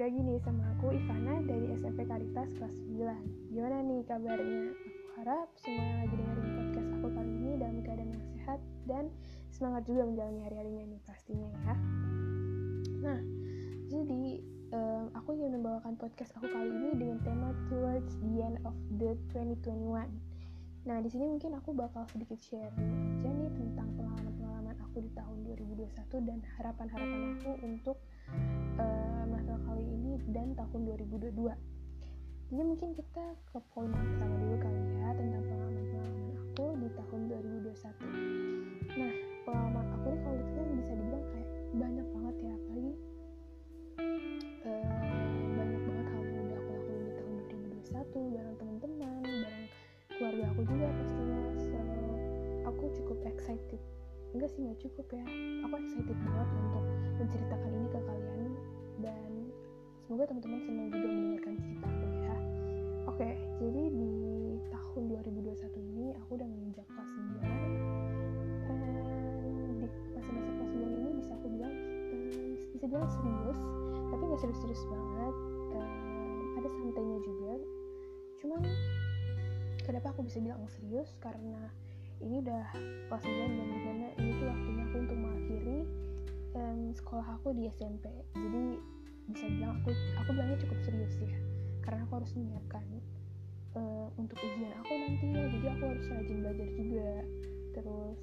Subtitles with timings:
[0.00, 4.72] lagi nih sama aku Ivana dari SMP Karitas kelas 9 Gimana nih kabarnya?
[4.72, 9.04] Aku harap semua yang lagi dengerin podcast aku kali ini dalam keadaan yang sehat Dan
[9.52, 11.74] semangat juga menjalani hari-harinya nih pastinya ya.
[13.04, 13.20] Nah,
[13.92, 14.24] jadi
[14.72, 19.20] um, aku ingin membawakan podcast aku kali ini dengan tema Towards the End of the
[19.36, 19.84] 2021
[20.88, 25.44] Nah, di sini mungkin aku bakal sedikit share aja nih tentang pengalaman-pengalaman aku di tahun
[25.44, 25.92] 2021
[26.24, 27.96] dan harapan-harapan aku untuk
[28.80, 29.19] uh,
[29.66, 31.34] kali ini dan tahun 2022.
[32.50, 33.24] Jadi mungkin kita
[33.54, 38.98] ke poin pertama dulu kali ya tentang pengalaman-pengalaman aku di tahun 2021.
[38.98, 39.12] Nah,
[39.46, 42.92] pengalaman aku nih kalau itu kan bisa dibilang kayak banyak banget ya apalagi
[44.66, 49.66] uh, banyak banget hal yang udah aku lakuin di tahun 2021 bareng teman-teman, bareng
[50.10, 51.40] keluarga aku juga pastinya.
[51.54, 51.78] So,
[52.66, 53.80] aku cukup excited.
[54.30, 55.24] Enggak sih nggak cukup ya.
[55.66, 56.84] Aku excited banget untuk
[57.18, 58.42] menceritakan ini ke kalian
[59.00, 59.30] dan
[60.10, 62.34] semoga teman-teman senang juga mendengarkan ceritaku ya.
[63.06, 63.30] Oke,
[63.62, 64.10] jadi di
[64.74, 67.54] tahun 2021 ini aku udah menginjak kelas 9 dan
[69.78, 71.70] di masa-masa kelas 9 ini bisa aku bilang
[72.10, 73.58] um, bisa bilang serius
[74.10, 75.34] tapi nggak serius-serius banget.
[75.78, 77.52] Um, ada santainya juga.
[78.42, 78.60] Cuman
[79.86, 81.14] kenapa aku bisa bilang serius?
[81.22, 81.70] Karena
[82.18, 82.66] ini udah
[83.14, 85.78] kelas 9 dan di mana ini tuh waktunya aku untuk mengakhiri
[86.90, 88.74] sekolah aku di SMP jadi
[89.30, 91.32] bisa bilang aku aku bilangnya cukup serius ya
[91.84, 92.84] karena aku harus menyiapkan
[93.74, 97.10] uh, untuk ujian aku nantinya jadi aku harus rajin belajar juga.
[97.70, 98.18] Terus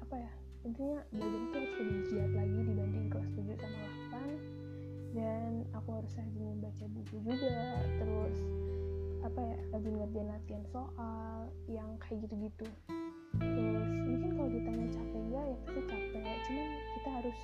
[0.00, 0.32] apa ya
[0.66, 3.78] intinya belajar itu harus lebih giat lagi dibanding kelas 7 sama
[4.10, 7.60] 8 dan aku harus rajin membaca buku juga.
[8.00, 8.36] Terus
[9.24, 12.66] apa ya rajin ngerjain latihan soal yang kayak gitu-gitu.
[13.36, 16.36] Terus mungkin kalau ditanya capek enggak ya pasti capek.
[16.46, 17.38] Cuman kita harus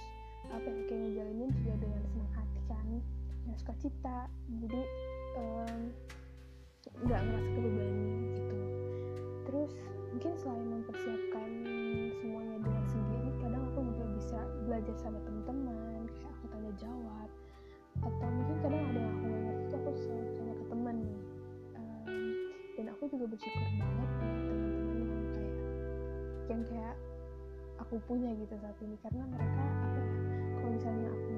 [0.52, 2.41] apa ya kayak ngejalanin juga dengan senang hati
[3.46, 4.18] dan suka cita
[4.62, 4.82] jadi
[7.02, 8.56] nggak um, ngerasa kebebani gitu.
[9.48, 9.72] Terus
[10.12, 11.50] mungkin selain mempersiapkan
[12.20, 14.38] semuanya dengan sendiri kadang aku juga bisa
[14.68, 17.28] belajar sama teman-teman kayak aku tanya jawab.
[18.02, 21.20] Atau mungkin kadang ada yang aku nggak ngerti itu aku selalu tanya ke teman nih.
[21.76, 22.24] Um,
[22.78, 25.56] dan aku juga bersyukur banget punya teman-teman yang kayak
[26.50, 26.96] yang kayak
[27.80, 28.96] aku punya gitu saat ini.
[29.00, 30.06] Karena mereka apa ya
[30.60, 31.31] kalau misalnya aku nggak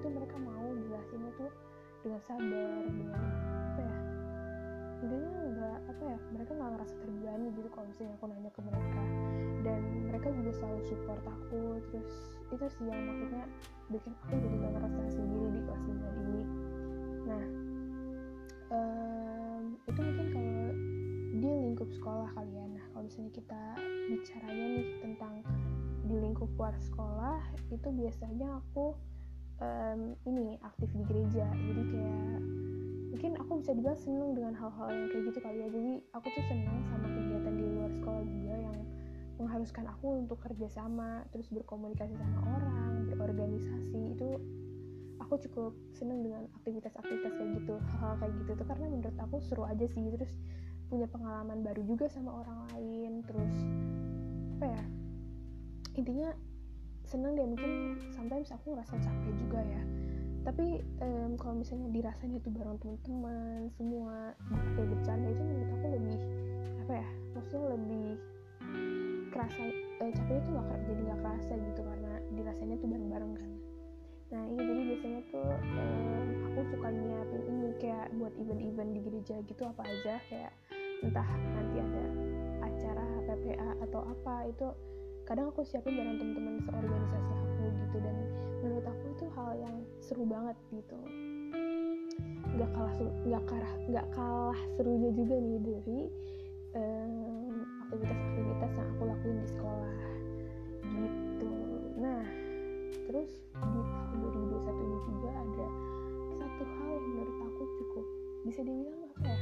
[0.00, 1.52] itu mereka mau jelasinnya tuh
[2.00, 3.98] dengan sabar dengan apa ya
[5.00, 9.02] intinya nggak apa ya mereka nggak ngerasa terbebani gitu kalau misalnya aku nanya ke mereka.
[9.60, 11.60] Dan mereka juga selalu support aku
[11.92, 12.12] terus
[12.48, 13.44] itu sih yang maksudnya
[13.92, 16.42] bikin aku jadi gak ngerasa sendiri di kelas 9 ini.
[17.28, 17.44] Nah
[18.72, 20.64] um, itu mungkin kalau
[21.36, 22.68] di lingkup sekolah kalian.
[22.72, 23.62] Nah kalau misalnya kita
[24.08, 25.34] bicaranya nih tentang
[26.08, 28.96] di lingkup luar sekolah itu biasanya aku
[29.60, 31.46] um, ini aktif di gereja.
[31.46, 32.40] Jadi kayak
[33.10, 35.68] mungkin aku bisa dibilang seneng dengan hal-hal yang kayak gitu kali ya.
[35.68, 38.78] Jadi aku tuh seneng sama kegiatan di luar sekolah juga yang
[39.40, 44.16] mengharuskan aku untuk kerja sama terus berkomunikasi sama orang berorganisasi.
[44.16, 44.40] Itu
[45.20, 48.66] aku cukup seneng dengan aktivitas-aktivitas kayak gitu hal-hal kayak gitu tuh.
[48.66, 50.04] Karena menurut aku seru aja sih.
[50.16, 50.32] Terus
[50.88, 53.20] punya pengalaman baru juga sama orang lain.
[53.28, 53.54] Terus
[54.60, 54.84] apa ya
[55.96, 56.30] intinya
[57.10, 59.82] seneng deh mungkin sometimes aku ngerasa capek juga ya.
[60.46, 64.32] Tapi um, kalau misalnya dirasanya tuh bareng teman-teman semua
[64.78, 66.18] kayak bercanda itu menurut aku lebih
[66.86, 68.08] apa ya maksudnya lebih
[69.30, 69.62] kerasa
[70.00, 73.50] eh, capeknya tuh gak jadi nggak kerasa gitu karena dirasanya tuh bareng-bareng kan.
[74.30, 79.36] Nah iya jadi biasanya tuh um, aku suka nyiapin ini kayak buat event-event di gereja
[79.44, 80.52] gitu apa aja kayak
[81.02, 81.28] entah
[81.58, 82.04] nanti ada
[82.64, 84.66] acara PPA atau apa itu
[85.30, 88.16] kadang aku siapin bareng teman-teman seorganisasi aku gitu dan
[88.66, 90.98] menurut aku itu hal yang seru banget gitu.
[92.50, 96.00] Nggak kalah nggak kalah nggak kalah serunya juga nih dari
[96.74, 99.94] um, aktivitas-aktivitas yang aku lakuin di sekolah
[100.98, 101.52] gitu.
[102.02, 102.26] Nah
[103.06, 105.68] terus di tahun 2021 ini juga ada
[106.42, 108.06] satu hal yang menurut aku cukup
[108.50, 109.40] bisa dibilang apa ya?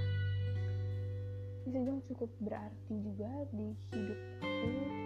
[1.64, 4.98] Bisa dibilang cukup berarti juga di hidup aku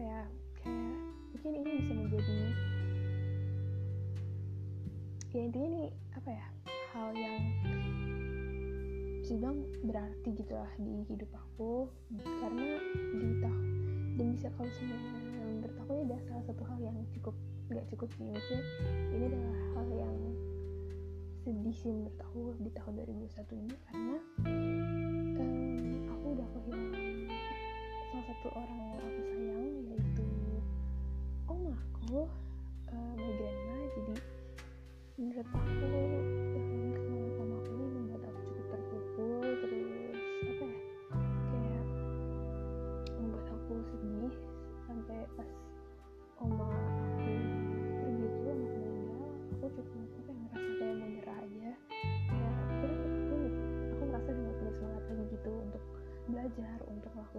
[0.00, 0.20] ya
[0.60, 0.96] kayak
[1.36, 2.38] mungkin ini bisa menjadi
[5.30, 6.46] ya intinya nih apa ya
[6.90, 7.42] hal yang
[9.40, 11.88] bilang berarti gitu lah di hidup aku.
[12.20, 12.76] Karena
[13.16, 13.64] di tahun
[14.20, 15.12] dan bisa kalau semuanya
[15.48, 17.32] menurut aku ini adalah salah satu hal yang cukup
[17.72, 18.62] nggak cukup sih maksudnya
[19.16, 20.16] ini adalah hal yang
[21.40, 23.74] sedih sih menurut aku di tahun 2021 ini.
[23.88, 24.16] Karena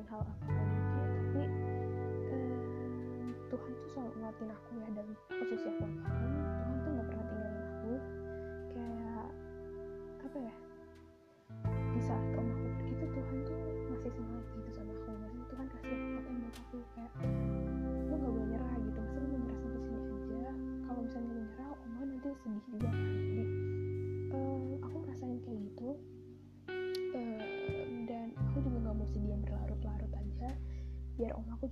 [0.01, 0.97] ngelakuin hal apa pun itu
[1.29, 1.43] tapi
[2.33, 5.85] um, Tuhan tuh selalu ngelatin aku ya dalam posisi aku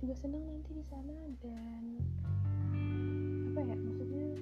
[0.00, 1.12] juga senang nanti di sana
[1.44, 1.84] dan
[3.52, 4.32] apa ya maksudnya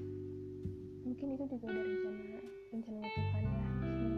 [1.02, 2.38] mungkin itu juga udah rencana
[2.70, 3.66] rencananya Tuhan ya.
[3.82, 4.12] Maksudnya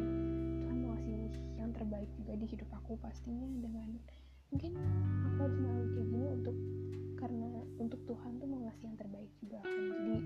[0.61, 1.17] Tuhan mau kasih
[1.57, 3.89] yang terbaik juga di hidup aku pastinya dengan
[4.53, 4.73] mungkin
[5.25, 6.57] aku harus melalui kayak gini untuk
[7.17, 7.51] karena
[7.81, 9.81] untuk Tuhan tuh mau ngasih yang terbaik juga kan.
[9.97, 10.17] Jadi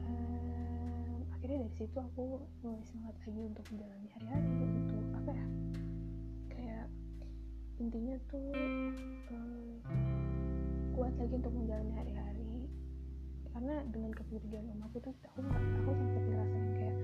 [0.00, 5.46] um, akhirnya dari situ aku mulai semangat lagi untuk menjalani hari-hari untuk apa ya
[6.48, 6.86] kayak
[7.76, 8.48] intinya tuh
[9.34, 9.65] um,
[11.26, 12.70] lagi untuk menjalani hari-hari.
[13.50, 16.96] Karena dengan kepergian om aku tuh aku nggak aku sempat ngerasain kayak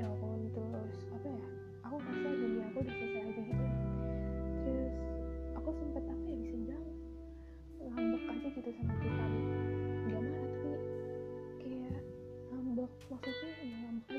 [0.00, 1.46] down terus apa ya
[1.84, 3.66] aku ngerasa dunia aku udah selesai aja gitu.
[4.64, 4.96] Terus
[5.52, 6.86] aku sempat apa ya bisa bilang
[7.92, 9.32] ngambek aja gitu sama Tuhan
[10.08, 10.80] gak marah tapi
[11.60, 12.00] kayak
[12.48, 14.17] ngambek maksudnya ya ngambek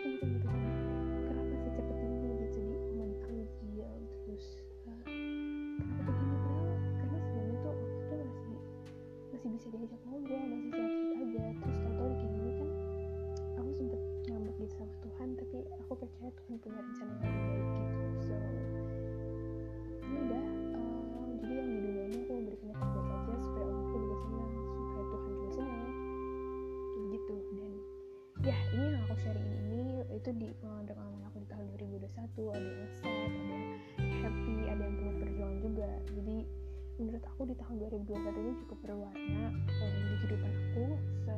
[36.99, 40.85] menurut aku di tahun 2021 ini cukup berwarna um, di kehidupan aku.
[41.23, 41.33] So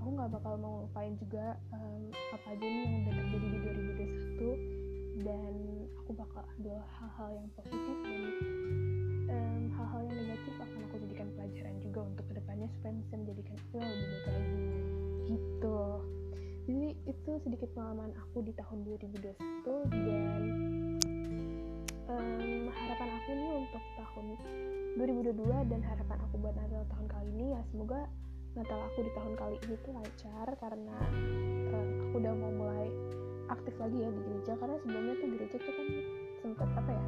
[0.00, 3.58] aku nggak bakal mau lupain juga um, apa aja nih yang udah terjadi di
[5.20, 5.54] 2021 dan
[6.00, 8.22] aku bakal ambil hal-hal yang positif dan
[9.28, 13.54] um, hal-hal yang negatif akan aku jadikan pelajaran juga untuk ke depannya supaya bisa menjadikan
[13.60, 14.64] aku yang lebih baik lagi.
[15.26, 15.80] Gitu.
[16.66, 20.42] Jadi itu sedikit pengalaman aku di tahun 2021 dan
[22.10, 24.26] um, harapan aku nih untuk tahun
[24.96, 28.00] 2022 dan harapan aku buat Natal tahun kali ini ya semoga
[28.56, 30.96] Natal aku di tahun kali ini tuh lancar karena
[31.74, 32.88] um, aku udah mau mulai
[33.46, 35.88] aktif lagi ya di gereja karena sebelumnya tuh gereja tuh kan
[36.42, 37.06] sempet apa ya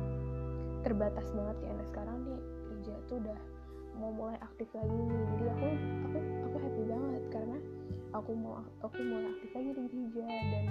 [0.86, 1.70] terbatas banget ya.
[1.74, 3.38] Nah sekarang nih gereja tuh udah
[3.98, 5.22] mau mulai aktif lagi nih.
[5.34, 5.68] Jadi aku
[6.06, 7.58] aku aku happy banget karena
[8.14, 8.54] aku mau
[8.84, 10.64] aku mulai aktif lagi di gereja dan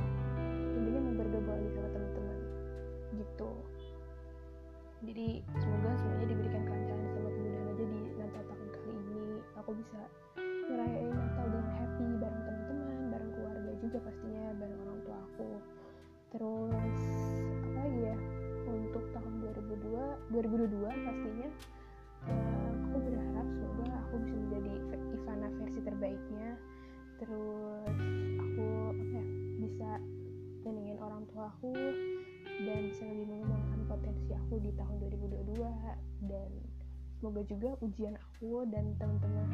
[0.78, 2.38] intinya mau bergabung lagi sama teman-teman
[3.18, 3.50] gitu
[5.06, 9.26] jadi semoga semuanya diberikan kelancaran sama kemudahan aja di Natal tahun kali ini.
[9.62, 10.00] Aku bisa
[10.42, 15.50] ngerayain Natal dengan happy bareng teman-teman bareng keluarga juga pastinya bareng orang tua aku.
[16.34, 16.98] Terus
[17.62, 18.18] apa lagi ya?
[18.68, 21.50] Untuk tahun 2002 2022 pastinya
[22.26, 24.74] uh, aku berharap semoga aku bisa menjadi
[25.14, 26.50] Ivana versi terbaiknya.
[27.22, 27.98] Terus
[28.42, 28.66] aku
[28.98, 29.26] apa ya
[29.62, 29.90] bisa
[30.66, 31.72] nyenengin orang tua aku
[34.62, 36.50] di tahun 2022 dan
[37.18, 39.50] semoga juga ujian aku dan teman-teman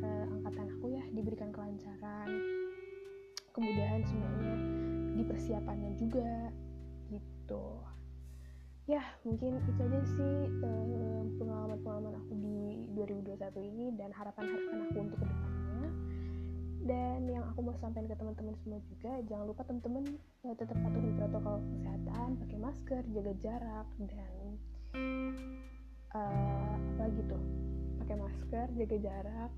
[0.00, 2.30] uh, angkatan aku ya diberikan kelancaran
[3.56, 4.56] kemudahan semuanya
[5.16, 6.52] di persiapannya juga
[7.08, 7.66] gitu.
[8.86, 15.18] Ya mungkin itu aja sih uh, pengalaman-pengalaman aku di 2021 ini dan harapan-harapan aku untuk
[15.18, 15.55] ke depannya
[16.86, 20.04] dan yang aku mau sampaikan ke teman-teman semua juga jangan lupa teman-teman
[20.46, 24.44] uh, tetap patuhi protokol kesehatan pakai masker jaga jarak dan
[26.14, 27.42] uh, apa lagi tuh?
[28.02, 29.50] Pakai masker jaga jarak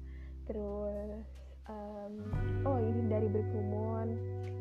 [0.49, 1.29] terus
[1.69, 2.13] um,
[2.65, 4.09] oh ini dari berkerumun.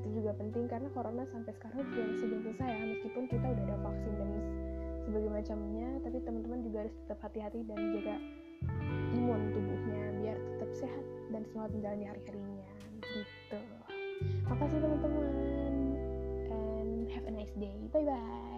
[0.04, 3.64] Itu juga penting karena corona sampai sekarang juga masih belum selesai ya meskipun kita udah
[3.64, 4.30] ada vaksin dan
[5.08, 8.16] sebagainya macamnya tapi teman-teman juga harus tetap hati-hati dan jaga
[9.38, 12.68] imun tubuhnya biar tetap sehat dan semangat menjalani hari-harinya
[13.06, 13.60] gitu.
[14.50, 15.28] Makasih teman-teman
[16.50, 17.78] and have a nice day.
[17.94, 18.57] Bye bye